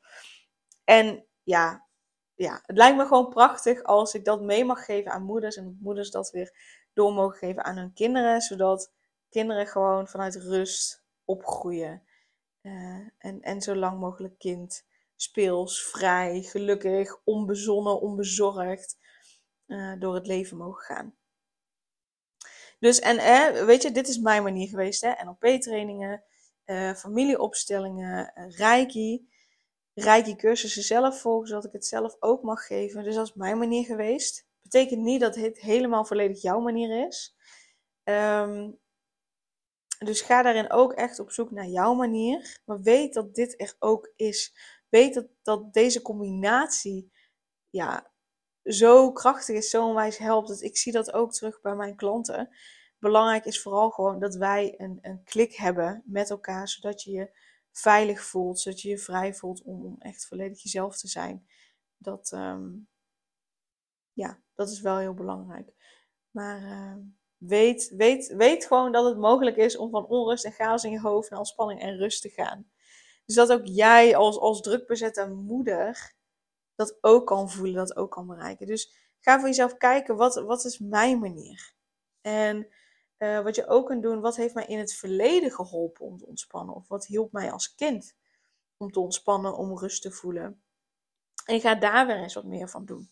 En 0.85 1.25
ja, 1.43 1.87
ja, 2.43 2.63
het 2.67 2.77
lijkt 2.77 2.97
me 2.97 3.07
gewoon 3.07 3.29
prachtig 3.29 3.83
als 3.83 4.15
ik 4.15 4.25
dat 4.25 4.43
mee 4.43 4.65
mag 4.65 4.85
geven 4.85 5.13
aan 5.13 5.23
moeders 5.23 5.57
en 5.57 5.79
moeders 5.81 6.11
dat 6.11 6.31
weer 6.31 6.57
door 6.93 7.13
mogen 7.13 7.39
geven 7.39 7.65
aan 7.65 7.77
hun 7.77 7.93
kinderen, 7.93 8.41
zodat 8.41 8.93
kinderen 9.31 9.67
gewoon 9.67 10.09
vanuit 10.09 10.37
rust 10.37 11.05
opgroeien. 11.25 12.03
Uh, 12.63 13.09
en, 13.19 13.41
en 13.41 13.61
zo 13.61 13.75
lang 13.75 14.01
mogelijk 14.01 14.39
kind 14.39 14.87
speels, 15.17 15.83
vrij, 15.83 16.43
gelukkig, 16.43 17.21
onbezonnen, 17.25 18.01
onbezorgd 18.01 18.99
uh, 19.67 19.93
door 19.99 20.15
het 20.15 20.27
leven 20.27 20.57
mogen 20.57 20.85
gaan. 20.85 21.15
Dus 22.79 23.01
en 23.01 23.19
eh, 23.19 23.65
weet 23.65 23.83
je, 23.83 23.91
dit 23.91 24.09
is 24.09 24.19
mijn 24.19 24.43
manier 24.43 24.69
geweest. 24.69 25.01
Hè? 25.01 25.25
NLP-trainingen, 25.25 26.23
uh, 26.67 26.95
familieopstellingen, 26.95 28.33
reiki. 28.57 29.31
Reiki-cursussen 29.95 30.83
zelf 30.83 31.21
volgen, 31.21 31.49
zodat 31.49 31.65
ik 31.65 31.73
het 31.73 31.87
zelf 31.87 32.17
ook 32.21 32.43
mag 32.43 32.67
geven. 32.67 33.05
Dus 33.05 33.15
dat 33.15 33.27
is 33.27 33.35
mijn 33.35 33.59
manier 33.59 33.85
geweest. 33.85 34.47
Betekent 34.63 35.01
niet 35.01 35.21
dat 35.21 35.35
dit 35.35 35.59
helemaal 35.61 36.05
volledig 36.05 36.43
jouw 36.43 36.61
manier 36.61 37.07
is. 37.07 37.37
Um, 38.05 38.81
dus 39.99 40.21
ga 40.21 40.43
daarin 40.43 40.71
ook 40.71 40.93
echt 40.93 41.19
op 41.19 41.33
zoek 41.33 41.51
naar 41.51 41.67
jouw 41.67 41.95
manier. 41.95 42.59
Maar 42.65 42.81
weet 42.81 43.15
dat 43.15 43.35
dit 43.35 43.61
er 43.61 43.77
ook 43.79 44.13
is. 44.17 44.55
Weet 44.89 45.15
dat, 45.15 45.27
dat 45.43 45.73
deze 45.73 46.03
combinatie 46.03 47.13
ja, 47.71 48.11
zo 48.65 49.13
krachtig 49.13 49.57
is, 49.57 49.71
zo 49.71 49.87
onwijs 49.87 50.19
helpt. 50.19 50.49
Dat 50.49 50.63
ik 50.63 50.77
zie 50.77 50.93
dat 50.93 51.13
ook 51.13 51.33
terug 51.33 51.61
bij 51.61 51.75
mijn 51.75 51.97
klanten. 51.97 52.57
Belangrijk 52.99 53.45
is 53.45 53.63
vooral 53.63 53.91
gewoon 53.91 54.19
dat 54.19 54.35
wij 54.35 54.75
een, 54.77 54.99
een 55.03 55.25
klik 55.25 55.55
hebben 55.55 56.03
met 56.07 56.31
elkaar. 56.31 56.69
Zodat 56.69 57.03
je 57.03 57.11
je 57.11 57.31
veilig 57.73 58.25
voelt. 58.25 58.61
Zodat 58.61 58.81
je 58.81 58.89
je 58.89 58.99
vrij 58.99 59.35
voelt 59.35 59.63
om, 59.63 59.85
om 59.85 59.97
echt 59.99 60.27
volledig 60.27 60.63
jezelf 60.63 60.99
te 60.99 61.09
zijn. 61.09 61.47
Dat, 61.97 62.33
um, 62.35 62.89
ja, 64.13 64.41
dat 64.55 64.71
is 64.71 64.81
wel 64.81 64.99
heel 64.99 65.15
belangrijk. 65.15 65.73
Maar... 66.31 66.63
Uh, 66.63 66.97
Weet, 67.47 67.93
weet, 67.97 68.27
weet 68.37 68.67
gewoon 68.67 68.93
dat 68.93 69.05
het 69.05 69.19
mogelijk 69.19 69.57
is 69.57 69.77
om 69.77 69.91
van 69.91 70.07
onrust 70.07 70.45
en 70.45 70.53
chaos 70.53 70.85
in 70.85 70.91
je 70.91 71.01
hoofd 71.01 71.31
naar 71.31 71.39
ontspanning 71.39 71.81
en 71.81 71.97
rust 71.97 72.23
te 72.23 72.29
gaan. 72.29 72.71
Dus 73.27 73.35
dat 73.35 73.53
ook 73.53 73.67
jij 73.67 74.17
als, 74.17 74.39
als 74.39 74.61
drukbezette 74.61 75.29
moeder 75.29 76.15
dat 76.75 76.99
ook 77.01 77.27
kan 77.27 77.51
voelen, 77.51 77.75
dat 77.75 77.97
ook 77.97 78.11
kan 78.11 78.27
bereiken. 78.27 78.67
Dus 78.67 78.93
ga 79.21 79.39
voor 79.39 79.49
jezelf 79.49 79.77
kijken, 79.77 80.17
wat, 80.17 80.35
wat 80.35 80.65
is 80.65 80.79
mijn 80.79 81.19
manier? 81.19 81.75
En 82.21 82.69
uh, 83.23 83.43
wat 83.43 83.55
je 83.55 83.67
ook 83.67 83.87
kunt 83.87 84.03
doen, 84.03 84.21
wat 84.21 84.37
heeft 84.37 84.55
mij 84.55 84.67
in 84.67 84.79
het 84.79 84.95
verleden 84.95 85.51
geholpen 85.51 86.07
om 86.07 86.19
te 86.19 86.27
ontspannen? 86.27 86.75
Of 86.75 86.89
wat 86.89 87.07
hielp 87.07 87.33
mij 87.33 87.53
als 87.53 87.75
kind 87.75 88.17
om 88.77 88.91
te 88.91 89.01
ontspannen, 89.01 89.57
om 89.57 89.79
rust 89.79 90.03
te 90.03 90.11
voelen? 90.11 90.63
En 91.45 91.61
ga 91.61 91.75
daar 91.75 92.07
weer 92.07 92.17
eens 92.17 92.35
wat 92.35 92.45
meer 92.45 92.69
van 92.69 92.85
doen. 92.85 93.11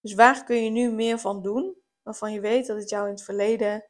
Dus 0.00 0.14
waar 0.14 0.44
kun 0.44 0.64
je 0.64 0.70
nu 0.70 0.90
meer 0.90 1.18
van 1.18 1.42
doen? 1.42 1.82
waarvan 2.02 2.32
je 2.32 2.40
weet 2.40 2.66
dat 2.66 2.76
het 2.76 2.88
jou 2.88 3.06
in 3.06 3.14
het 3.14 3.22
verleden 3.22 3.88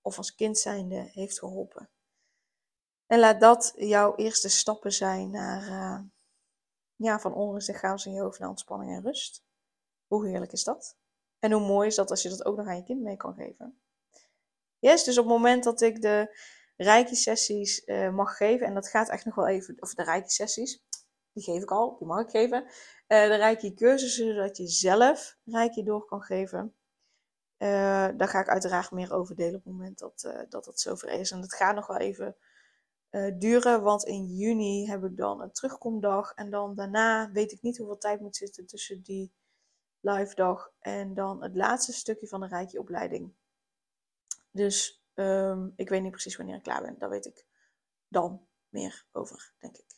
of 0.00 0.16
als 0.16 0.34
kind 0.34 0.58
zijnde 0.58 1.08
heeft 1.12 1.38
geholpen. 1.38 1.90
En 3.06 3.18
laat 3.18 3.40
dat 3.40 3.72
jouw 3.76 4.14
eerste 4.14 4.48
stappen 4.48 4.92
zijn 4.92 5.30
naar, 5.30 5.68
uh, 5.68 6.00
ja, 6.94 7.20
van 7.20 7.34
onrust 7.34 7.68
en 7.68 7.74
chaos 7.74 8.06
in 8.06 8.12
je 8.12 8.20
hoofd 8.20 8.38
naar 8.38 8.48
ontspanning 8.48 8.92
en 8.92 9.02
rust. 9.02 9.44
Hoe 10.06 10.26
heerlijk 10.26 10.52
is 10.52 10.64
dat? 10.64 10.96
En 11.38 11.52
hoe 11.52 11.66
mooi 11.66 11.88
is 11.88 11.94
dat 11.94 12.10
als 12.10 12.22
je 12.22 12.28
dat 12.28 12.44
ook 12.44 12.56
nog 12.56 12.66
aan 12.66 12.76
je 12.76 12.82
kind 12.82 13.00
mee 13.00 13.16
kan 13.16 13.34
geven? 13.34 13.80
Yes, 14.82 15.04
dus 15.04 15.18
op 15.18 15.24
het 15.24 15.32
moment 15.34 15.64
dat 15.64 15.80
ik 15.80 16.02
de 16.02 16.36
Reiki-sessies 16.76 17.86
uh, 17.86 18.10
mag 18.10 18.36
geven, 18.36 18.66
en 18.66 18.74
dat 18.74 18.88
gaat 18.88 19.08
echt 19.08 19.24
nog 19.24 19.34
wel 19.34 19.46
even, 19.48 19.76
of 19.78 19.94
de 19.94 20.02
Reiki-sessies, 20.02 20.84
die 21.32 21.42
geef 21.42 21.62
ik 21.62 21.70
al, 21.70 21.96
die 21.98 22.06
mag 22.06 22.20
ik 22.20 22.30
geven. 22.30 22.62
Uh, 22.62 22.70
de 23.06 23.34
Reiki-cursussen, 23.34 24.34
zodat 24.34 24.56
je 24.56 24.66
zelf 24.66 25.36
Reiki 25.44 25.82
door 25.82 26.04
kan 26.04 26.22
geven. 26.22 26.74
Uh, 27.58 27.68
daar 28.16 28.28
ga 28.28 28.40
ik 28.40 28.48
uiteraard 28.48 28.90
meer 28.90 29.12
over 29.12 29.36
delen 29.36 29.54
op 29.54 29.64
het 29.64 29.72
moment 29.72 29.98
dat, 29.98 30.46
dat 30.48 30.66
het 30.66 30.80
zover 30.80 31.08
is. 31.08 31.30
En 31.30 31.40
dat 31.40 31.54
gaat 31.54 31.74
nog 31.74 31.86
wel 31.86 31.98
even 31.98 32.36
duren, 33.38 33.82
want 33.82 34.04
in 34.04 34.26
juni 34.26 34.88
heb 34.88 35.04
ik 35.04 35.16
dan 35.16 35.42
een 35.42 35.52
terugkomdag. 35.52 36.32
En 36.34 36.50
dan 36.50 36.74
daarna 36.74 37.30
weet 37.32 37.52
ik 37.52 37.62
niet 37.62 37.78
hoeveel 37.78 37.98
tijd 37.98 38.20
moet 38.20 38.36
zitten 38.36 38.66
tussen 38.66 39.02
die 39.02 39.32
live 40.00 40.34
dag. 40.34 40.72
En 40.78 41.14
dan 41.14 41.42
het 41.42 41.56
laatste 41.56 41.92
stukje 41.92 42.28
van 42.28 42.40
de 42.40 42.46
rijke 42.46 42.78
opleiding. 42.78 43.34
Dus 44.52 45.04
ehm, 45.14 45.68
ik 45.76 45.88
weet 45.88 46.02
niet 46.02 46.10
precies 46.10 46.36
wanneer 46.36 46.56
ik 46.56 46.62
klaar 46.62 46.82
ben. 46.82 46.98
Daar 46.98 47.10
weet 47.10 47.26
ik 47.26 47.46
dan 48.08 48.46
meer 48.68 49.04
over, 49.12 49.52
denk 49.58 49.76
ik. 49.76 49.88
Dan 49.88 49.96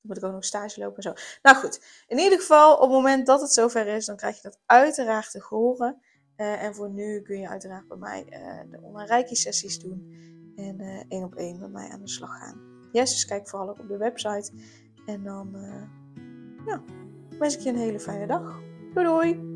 moet 0.00 0.16
ik 0.16 0.24
ook 0.24 0.32
nog 0.32 0.44
stage 0.44 0.80
lopen 0.80 0.96
en 0.96 1.02
zo. 1.02 1.38
Nou 1.42 1.56
goed, 1.56 2.04
in 2.06 2.18
ieder 2.18 2.38
geval, 2.38 2.74
op 2.74 2.80
het 2.80 2.90
moment 2.90 3.26
dat 3.26 3.40
het 3.40 3.52
zover 3.52 3.86
is, 3.86 4.06
dan 4.06 4.16
krijg 4.16 4.36
je 4.36 4.42
dat 4.42 4.58
uiteraard 4.66 5.30
te 5.30 5.44
horen. 5.48 6.02
Uh, 6.36 6.62
en 6.62 6.74
voor 6.74 6.90
nu 6.90 7.22
kun 7.22 7.40
je 7.40 7.48
uiteraard 7.48 7.88
bij 7.88 7.96
mij 7.96 8.26
uh, 8.30 8.70
de 8.70 8.80
online 8.80 9.08
reiki 9.08 9.34
sessies 9.34 9.78
doen. 9.78 10.14
En 10.56 10.80
uh, 10.80 11.02
één 11.08 11.24
op 11.24 11.34
één 11.34 11.58
bij 11.58 11.68
mij 11.68 11.88
aan 11.88 12.00
de 12.00 12.08
slag 12.08 12.38
gaan. 12.38 12.88
Yes, 12.92 13.10
dus 13.10 13.24
kijk 13.24 13.48
vooral 13.48 13.68
ook 13.68 13.78
op 13.78 13.88
de 13.88 13.96
website. 13.96 14.52
En 15.06 15.22
dan 15.24 15.50
ja, 16.66 16.82
wens 17.38 17.56
ik 17.56 17.60
je 17.60 17.68
een 17.68 17.76
hele 17.76 18.00
fijne 18.00 18.26
dag. 18.26 18.60
Doei 18.94 19.06
doei! 19.06 19.55